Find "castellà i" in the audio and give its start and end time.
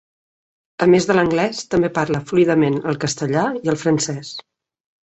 3.07-3.75